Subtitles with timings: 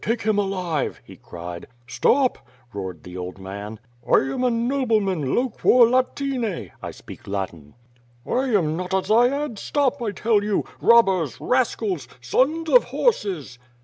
[0.03, 1.67] Take him alive!" he cried.
[1.85, 2.39] "Stop!"
[2.73, 6.71] roared the old man, "1 am a nobleman, bquor Inline!
[6.81, 7.75] (I speak Latin.)
[8.25, 10.65] I am not a dziad; stop, I tell you!
[10.81, 11.39] Robbers!
[11.39, 12.07] Rascals!
[12.19, 13.59] Sons of horses!"